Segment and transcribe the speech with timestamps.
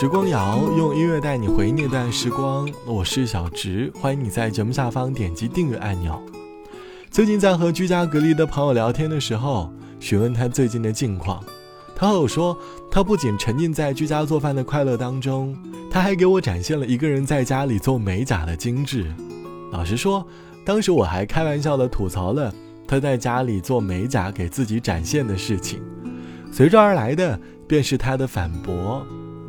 [0.00, 6.22] 时光谣用音乐带你回那段时光，我是小植，欢迎你在节目下方点击订阅按钮。
[7.10, 11.42] 最近在和居家隔离的朋友聊天的时候，询问他最近的近况，
[11.96, 12.56] 他和我说，
[12.92, 15.58] 他不仅沉浸在居家做饭的快乐当中，
[15.90, 19.12] 他还给我展现了一个人在家里做美甲的精致。
[19.72, 20.24] 老实说，
[20.64, 22.54] 当时我还开玩笑的吐槽了
[22.86, 25.82] 他在家里做美甲给自己展现的事情，
[26.52, 27.36] 随之而来的
[27.66, 29.04] 便是他的反驳。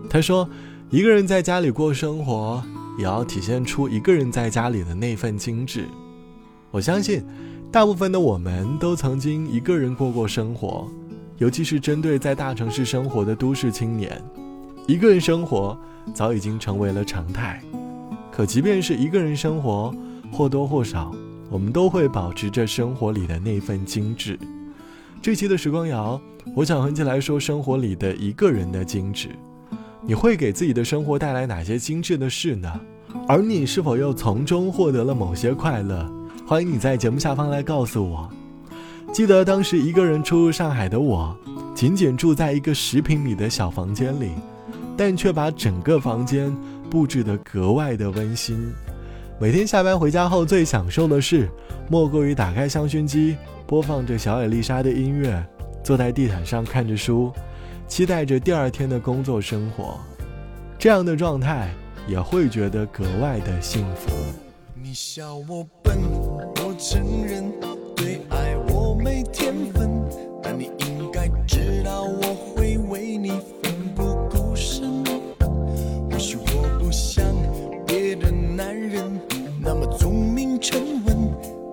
[0.10, 0.50] 他说
[0.90, 2.64] ：“一个人在家里过生活，
[2.98, 5.86] 也要体现出一个人在家里的那份精致。”
[6.72, 7.24] 我相信，
[7.72, 10.88] 大部分的我们都曾经一个人过过生活，
[11.38, 14.20] 尤其是针对在大城市生活的都市青年，
[14.88, 15.78] 一个人生活
[16.14, 17.62] 早已经成为了常态。
[18.32, 19.94] 可即便是一个人生活，
[20.32, 21.14] 或多或少，
[21.50, 24.40] 我们都会保持着生活里的那份精致。
[25.22, 26.20] 这期的时光谣，
[26.56, 29.30] 我想和你来说生活里的一个人的精致。
[30.02, 32.72] 你会给自己的生活带来哪些精致的事呢？
[33.28, 36.10] 而你是否又从中获得了某些快乐？
[36.48, 38.30] 欢迎你在节目下方来告诉我。
[39.12, 41.36] 记得当时一个人初入上海的我，
[41.76, 44.32] 仅仅住在一个十平米的小房间里，
[44.96, 46.56] 但却把整个房间
[46.90, 48.72] 布置得格外的温馨。
[49.40, 51.50] 每天下班回家后，最享受的事，
[51.90, 53.36] 莫过于打开香薰机，
[53.68, 55.46] 播放着小野丽莎的音乐，
[55.84, 57.32] 坐在地毯上看着书。
[57.90, 59.98] 期待着第二天的工作生活，
[60.78, 61.74] 这样的状态
[62.08, 64.12] 也会觉得格外的幸福。
[64.82, 65.98] 你笑我笨，
[66.58, 67.52] 我承认
[67.96, 69.90] 对爱我没天分，
[70.42, 72.22] 但你应该知道我
[72.56, 73.30] 会为你
[73.62, 75.04] 奋不顾身。
[76.10, 77.26] 或许我不像
[77.88, 79.20] 别的男人
[79.60, 81.18] 那么聪明沉稳，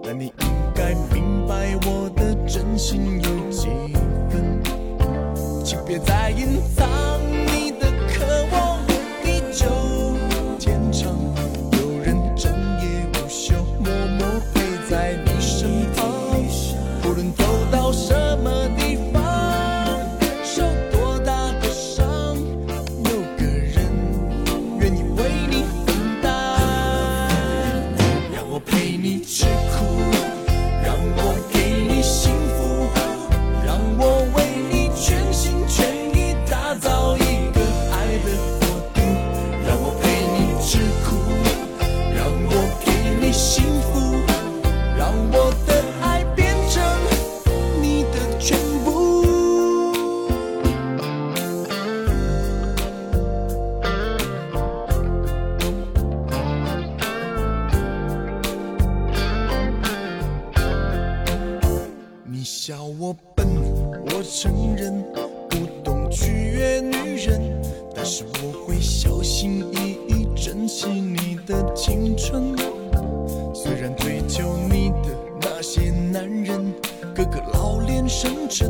[0.02, 3.25] 但你应该明白我的真心。
[5.98, 7.05] 在隐藏。
[62.66, 63.46] 笑我笨，
[64.06, 65.00] 我承认
[65.48, 67.40] 不懂取悦女人，
[67.94, 72.56] 但是我会小心翼翼珍惜你的青春。
[73.54, 76.74] 虽然追求你的那些男人
[77.14, 78.68] 个个老练深沉，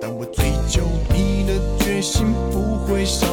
[0.00, 3.24] 但我追求你的决心不会少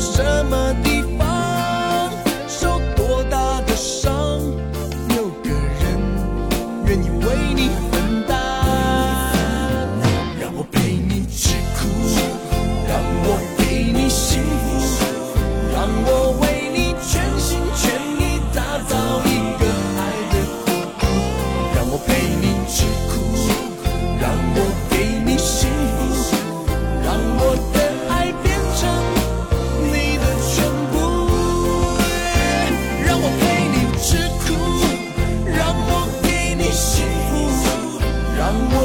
[0.00, 0.99] 什么地
[38.50, 38.79] I'm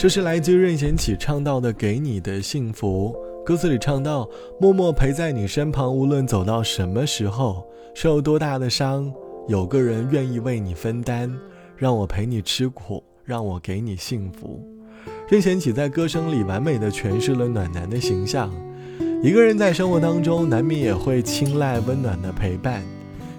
[0.00, 3.14] 这是来自任贤齐唱到的《给你的幸福》，
[3.44, 4.26] 歌词里唱到
[4.58, 7.62] ：“默默陪在你身旁，无论走到什么时候，
[7.94, 9.12] 受多大的伤，
[9.46, 11.30] 有个人愿意为你分担，
[11.76, 14.66] 让我陪你吃苦，让我给你幸福。”
[15.28, 18.50] 任贤齐在歌声里完美的诠释了暖男的形象。
[19.22, 22.82] 一个人在生活当中，难免也会青睐温暖的陪伴，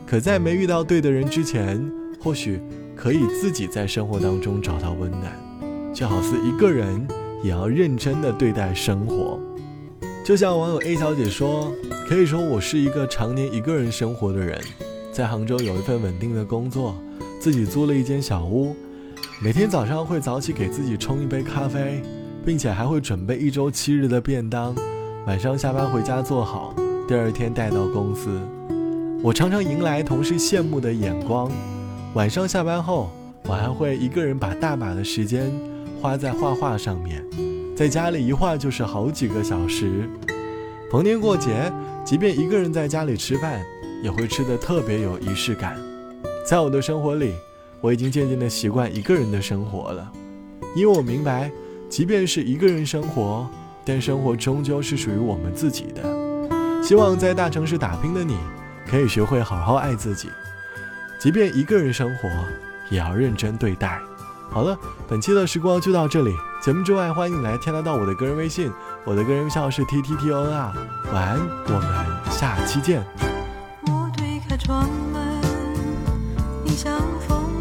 [0.06, 1.84] 可在没遇到对的人之前，
[2.22, 2.62] 或许。
[2.94, 5.34] 可以自己在生活当中找到温暖，
[5.94, 7.08] 就好似一个人
[7.44, 9.40] 也要认真的对待生活。
[10.24, 11.72] 就像网友 A 小姐说
[12.08, 14.60] ：“可以说我是一个常年一个人生活的人，
[15.12, 16.96] 在杭州有一份稳定的工作，
[17.40, 18.76] 自己租了一间小屋，
[19.42, 22.02] 每天早上会早起给自己冲一杯咖啡，
[22.46, 24.76] 并且还会准备一周七日的便当，
[25.26, 26.74] 晚上下班回家做好，
[27.08, 28.30] 第二天带到公司。
[29.24, 31.52] 我常常迎来同事羡慕的眼光。”
[32.14, 33.10] 晚上下班后，
[33.46, 35.52] 我还会一个人把大把的时间
[36.01, 37.24] 花在画画上面，
[37.75, 40.09] 在家里一画就是好几个小时。
[40.89, 41.71] 逢年过节，
[42.03, 43.62] 即便一个人在家里吃饭，
[44.03, 45.77] 也会吃得特别有仪式感。
[46.44, 47.36] 在我的生活里，
[47.81, 50.12] 我已经渐渐的习惯一个人的生活了，
[50.75, 51.51] 因为我明白，
[51.88, 53.48] 即便是一个人生活，
[53.86, 56.01] 但生活终究是属于我们自己的。
[56.83, 58.36] 希望在大城市打拼的你，
[58.89, 60.27] 可以学会好好爱自己。
[61.19, 62.27] 即便一个人生活，
[62.89, 64.01] 也要认真对待。
[64.51, 64.77] 好了，
[65.07, 66.36] 本期的时光就到这里。
[66.62, 68.69] 节目之外，欢迎你来添加到我的个人微信，
[69.06, 70.74] 我的个人微信号是 t t t o n r。
[71.13, 73.01] 晚安，我们下期见。
[73.88, 75.42] 我推开窗门，
[76.65, 77.61] 你像风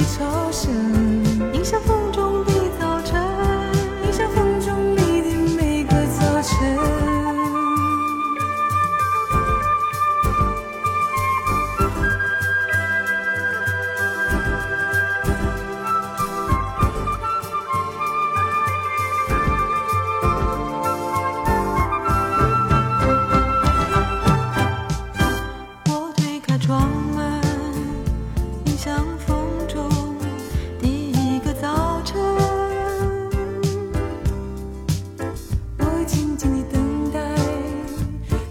[0.00, 0.99] 你从心。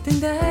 [0.10, 0.49] something that